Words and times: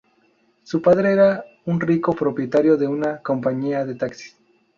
Su 0.63 0.81
padre 0.81 1.11
era 1.11 1.45
un 1.67 1.79
rico 1.79 2.13
propietario 2.15 2.75
de 2.75 2.87
una 2.87 3.21
compañía 3.21 3.85
de 3.85 3.93
taxis. 3.93 4.35